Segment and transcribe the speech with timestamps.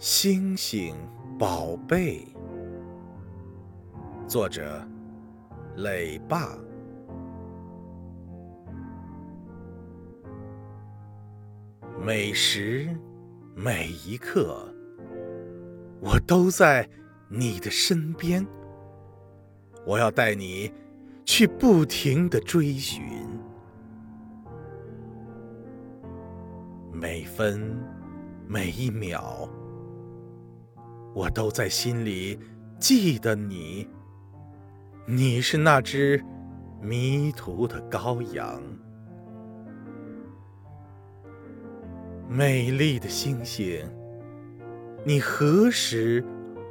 [0.00, 0.96] 星星
[1.38, 2.26] 宝贝，
[4.26, 4.82] 作者
[5.76, 6.56] 磊爸。
[12.00, 12.88] 每时
[13.54, 14.66] 每一刻，
[16.00, 16.88] 我都在
[17.28, 18.46] 你的身边。
[19.84, 20.72] 我要带你
[21.26, 23.02] 去不停的追寻，
[26.90, 27.78] 每分
[28.48, 29.46] 每一秒。
[31.12, 32.38] 我都在心里
[32.78, 33.88] 记得你，
[35.06, 36.22] 你是那只
[36.80, 38.62] 迷途的羔羊，
[42.28, 43.84] 美丽的星星，
[45.04, 46.24] 你何时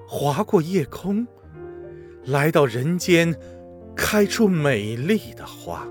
[0.07, 1.27] 划过夜空，
[2.25, 3.35] 来到人间，
[3.93, 5.85] 开出美丽的花？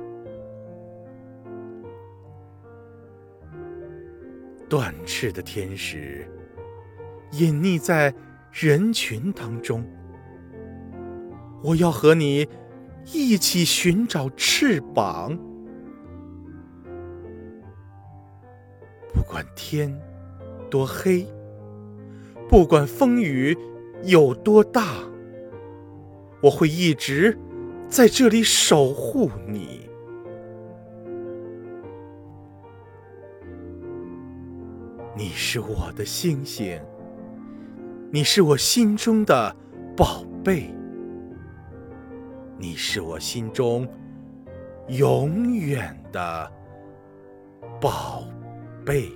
[4.71, 6.27] 断翅的天使，
[7.33, 8.15] 隐匿在。
[8.53, 9.85] 人群当中，
[11.63, 12.49] 我要和你
[13.13, 15.39] 一起寻找翅膀。
[19.15, 19.97] 不管天
[20.71, 21.27] 多黑，
[22.49, 23.57] 不管风雨
[24.03, 24.97] 有多大，
[26.43, 27.39] 我会一直
[27.89, 29.89] 在这里守护你。
[35.17, 36.81] 你是我的星星。
[38.11, 39.55] 你是我心中的
[39.95, 40.71] 宝贝，
[42.57, 43.87] 你是我心中
[44.89, 46.53] 永远的
[47.79, 48.25] 宝
[48.83, 49.13] 贝。